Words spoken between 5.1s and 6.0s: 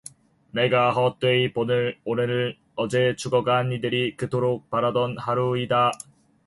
하루이다.